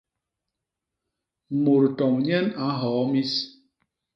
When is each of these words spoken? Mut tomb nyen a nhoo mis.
Mut 1.63 1.85
tomb 1.97 2.17
nyen 2.25 2.47
a 2.65 2.67
nhoo 2.79 3.03
mis. 3.11 3.33